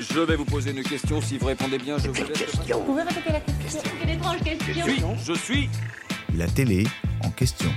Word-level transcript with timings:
Je 0.00 0.18
vais 0.20 0.34
vous 0.34 0.46
poser 0.46 0.70
une 0.70 0.82
question. 0.82 1.20
Si 1.20 1.36
vous 1.36 1.46
répondez 1.46 1.76
bien, 1.76 1.98
je 1.98 2.08
vous 2.08 2.14
laisse. 2.14 2.56
Vous 2.72 2.80
pouvez 2.84 3.02
répéter 3.02 3.32
la 3.32 3.40
question 3.40 3.80
Quelle 4.00 4.10
étrange 4.10 4.40
question 4.42 4.74
Je 4.74 4.80
suis. 4.80 5.04
Je 5.26 5.32
suis. 5.34 5.68
La 6.34 6.46
télé 6.46 6.84
en 7.22 7.30
question. 7.30 7.68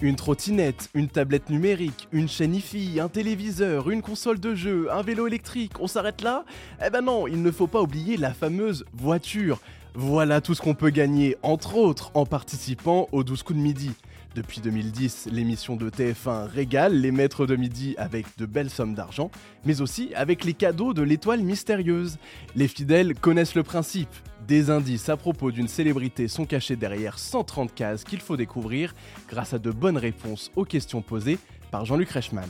Une 0.00 0.16
trottinette, 0.16 0.90
une 0.94 1.08
tablette 1.08 1.50
numérique, 1.50 2.08
une 2.10 2.28
chaîne 2.28 2.56
IFI, 2.56 2.98
un 2.98 3.08
téléviseur, 3.08 3.90
une 3.90 4.02
console 4.02 4.40
de 4.40 4.56
jeu, 4.56 4.88
un 4.90 5.02
vélo 5.02 5.28
électrique, 5.28 5.74
on 5.78 5.86
s'arrête 5.86 6.22
là? 6.22 6.44
Eh 6.84 6.90
ben 6.90 7.02
non, 7.02 7.28
il 7.28 7.40
ne 7.40 7.50
faut 7.52 7.68
pas 7.68 7.80
oublier 7.80 8.16
la 8.16 8.34
fameuse 8.34 8.84
voiture. 8.92 9.60
Voilà 9.94 10.40
tout 10.40 10.54
ce 10.54 10.62
qu'on 10.62 10.72
peut 10.72 10.88
gagner, 10.88 11.36
entre 11.42 11.76
autres, 11.76 12.12
en 12.14 12.24
participant 12.24 13.08
aux 13.12 13.24
12 13.24 13.42
coups 13.42 13.58
de 13.58 13.62
midi. 13.62 13.90
Depuis 14.34 14.62
2010, 14.62 15.28
l'émission 15.30 15.76
de 15.76 15.90
TF1 15.90 16.46
régale 16.46 16.98
les 16.98 17.10
maîtres 17.10 17.44
de 17.44 17.56
midi 17.56 17.94
avec 17.98 18.24
de 18.38 18.46
belles 18.46 18.70
sommes 18.70 18.94
d'argent, 18.94 19.30
mais 19.66 19.82
aussi 19.82 20.14
avec 20.14 20.44
les 20.44 20.54
cadeaux 20.54 20.94
de 20.94 21.02
l'étoile 21.02 21.42
mystérieuse. 21.42 22.16
Les 22.56 22.68
fidèles 22.68 23.14
connaissent 23.14 23.54
le 23.54 23.64
principe. 23.64 24.08
Des 24.48 24.70
indices 24.70 25.10
à 25.10 25.18
propos 25.18 25.50
d'une 25.50 25.68
célébrité 25.68 26.26
sont 26.26 26.46
cachés 26.46 26.76
derrière 26.76 27.18
130 27.18 27.74
cases 27.74 28.04
qu'il 28.04 28.20
faut 28.20 28.38
découvrir 28.38 28.94
grâce 29.28 29.52
à 29.52 29.58
de 29.58 29.70
bonnes 29.70 29.98
réponses 29.98 30.50
aux 30.56 30.64
questions 30.64 31.02
posées 31.02 31.38
par 31.70 31.84
Jean-Luc 31.84 32.08
Reichmann. 32.08 32.48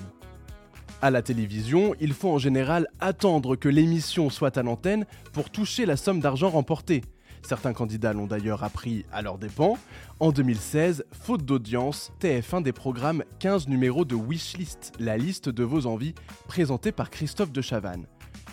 À 1.02 1.10
la 1.10 1.22
télévision, 1.22 1.96
il 2.00 2.12
faut 2.12 2.30
en 2.30 2.38
général 2.38 2.86
attendre 3.00 3.56
que 3.56 3.68
l'émission 3.68 4.30
soit 4.30 4.56
à 4.56 4.62
l'antenne 4.62 5.06
pour 5.32 5.50
toucher 5.50 5.86
la 5.86 5.96
somme 5.96 6.20
d'argent 6.20 6.50
remportée. 6.50 7.02
Certains 7.42 7.72
candidats 7.72 8.12
l'ont 8.12 8.26
d'ailleurs 8.26 8.64
appris 8.64 9.04
à 9.12 9.20
leurs 9.22 9.38
dépens. 9.38 9.76
En 10.20 10.32
2016, 10.32 11.04
faute 11.12 11.44
d'audience, 11.44 12.12
TF1 12.20 12.62
des 12.62 12.72
programmes 12.72 13.24
15 13.40 13.68
numéros 13.68 14.04
de 14.04 14.14
Wishlist, 14.14 14.92
la 14.98 15.16
liste 15.16 15.48
de 15.48 15.64
vos 15.64 15.86
envies, 15.86 16.14
présentée 16.46 16.92
par 16.92 17.10
Christophe 17.10 17.52
de 17.52 17.60
Chavannes. 17.60 18.06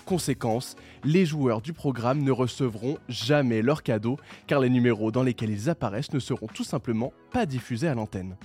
Conséquence, 0.05 0.75
les 1.03 1.23
joueurs 1.23 1.61
du 1.61 1.71
programme 1.71 2.23
ne 2.23 2.31
recevront 2.31 2.97
jamais 3.09 3.61
leur 3.61 3.83
cadeau 3.83 4.17
car 4.47 4.59
les 4.59 4.71
numéros 4.71 5.11
dans 5.11 5.21
lesquels 5.21 5.51
ils 5.51 5.69
apparaissent 5.69 6.13
ne 6.13 6.19
seront 6.19 6.47
tout 6.47 6.63
simplement 6.63 7.13
pas 7.31 7.45
diffusés 7.45 7.87
à 7.87 7.93
l'antenne. 7.93 8.35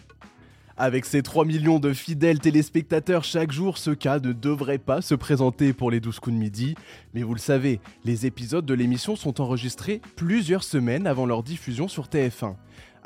Avec 0.76 1.04
ses 1.04 1.22
3 1.22 1.44
millions 1.44 1.78
de 1.78 1.92
fidèles 1.92 2.40
téléspectateurs 2.40 3.22
chaque 3.22 3.52
jour, 3.52 3.78
ce 3.78 3.92
cas 3.92 4.18
ne 4.18 4.32
devrait 4.32 4.78
pas 4.78 5.02
se 5.02 5.14
présenter 5.14 5.72
pour 5.72 5.88
les 5.92 6.00
12 6.00 6.18
coups 6.18 6.34
de 6.34 6.40
midi. 6.40 6.74
Mais 7.14 7.22
vous 7.22 7.34
le 7.34 7.38
savez, 7.38 7.80
les 8.04 8.26
épisodes 8.26 8.66
de 8.66 8.74
l'émission 8.74 9.14
sont 9.14 9.40
enregistrés 9.40 10.00
plusieurs 10.16 10.64
semaines 10.64 11.06
avant 11.06 11.26
leur 11.26 11.44
diffusion 11.44 11.86
sur 11.86 12.06
TF1. 12.06 12.56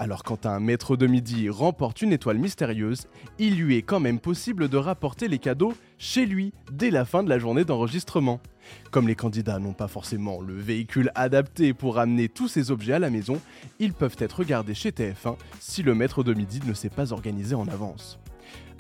Alors 0.01 0.23
quand 0.23 0.47
un 0.47 0.61
maître 0.61 0.97
de 0.97 1.09
midi 1.09 1.51
remporte 1.51 2.03
une 2.03 2.13
étoile 2.13 2.39
mystérieuse, 2.39 3.09
il 3.41 3.57
lui 3.57 3.77
est 3.77 3.83
quand 3.83 3.99
même 3.99 4.21
possible 4.21 4.69
de 4.69 4.77
rapporter 4.77 5.27
les 5.27 5.41
cadeaux 5.41 5.75
chez 5.99 6.25
lui 6.25 6.53
dès 6.71 6.93
la 6.93 7.05
fin 7.05 7.25
de 7.25 7.29
la 7.29 7.41
journée 7.41 7.65
d'enregistrement. 7.65 8.41
Comme 8.93 9.09
les 9.09 9.17
candidats 9.17 9.59
n'ont 9.59 9.73
pas 9.73 9.89
forcément 9.89 10.41
le 10.41 10.55
véhicule 10.55 11.11
adapté 11.17 11.75
pour 11.75 11.99
amener 11.99 12.29
tous 12.29 12.47
ces 12.47 12.71
objets 12.71 12.93
à 12.93 13.01
la 13.01 13.11
maison, 13.11 13.41
ils 13.81 13.93
peuvent 13.93 14.15
être 14.21 14.39
regardés 14.39 14.75
chez 14.75 14.91
TF1 14.93 15.37
si 15.59 15.83
le 15.83 15.97
maître 15.97 16.23
de 16.23 16.33
midi 16.33 16.61
ne 16.65 16.75
s'est 16.75 16.91
pas 16.91 17.13
organisé 17.13 17.57
en 17.57 17.67
avance. 17.67 18.21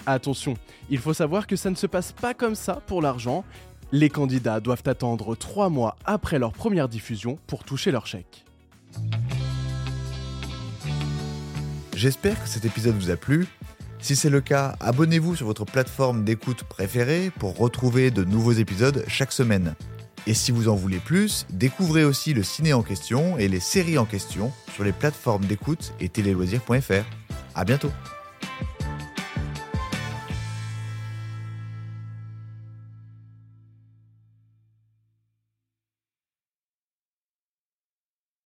Attention, 0.07 0.55
il 0.89 0.99
faut 0.99 1.15
savoir 1.15 1.49
que 1.49 1.57
ça 1.57 1.71
ne 1.71 1.75
se 1.75 1.89
passe 1.89 2.13
pas 2.13 2.33
comme 2.33 2.55
ça 2.55 2.81
pour 2.87 3.03
l'argent. 3.03 3.45
Les 3.91 4.09
candidats 4.09 4.61
doivent 4.61 4.85
attendre 4.87 5.35
3 5.35 5.69
mois 5.69 5.97
après 6.05 6.39
leur 6.39 6.53
première 6.53 6.89
diffusion 6.89 7.41
pour 7.49 7.65
toucher 7.65 7.91
leur 7.91 8.07
chèque. 8.07 8.45
J'espère 11.99 12.41
que 12.41 12.49
cet 12.49 12.65
épisode 12.65 12.95
vous 12.95 13.11
a 13.11 13.17
plu. 13.17 13.49
Si 13.99 14.15
c'est 14.15 14.31
le 14.31 14.41
cas, 14.41 14.77
abonnez-vous 14.79 15.35
sur 15.35 15.47
votre 15.47 15.65
plateforme 15.65 16.23
d'écoute 16.23 16.63
préférée 16.63 17.33
pour 17.41 17.57
retrouver 17.57 18.13
de 18.13 18.23
nouveaux 18.23 18.53
épisodes 18.53 19.05
chaque 19.09 19.33
semaine. 19.33 19.75
Et 20.29 20.33
si 20.33 20.53
vous 20.53 20.69
en 20.69 20.77
voulez 20.77 21.01
plus, 21.01 21.45
découvrez 21.51 22.05
aussi 22.05 22.35
le 22.35 22.45
ciné 22.45 22.73
en 22.73 22.85
question 22.85 23.37
et 23.37 23.49
les 23.49 23.59
séries 23.59 23.99
en 23.99 24.05
question 24.05 24.53
sur 24.77 24.85
les 24.85 24.93
plateformes 24.93 25.47
d'écoute 25.47 25.93
et 25.99 26.09
téléloisirs.fr. 26.09 27.05
À 27.57 27.65
bientôt! 27.65 27.91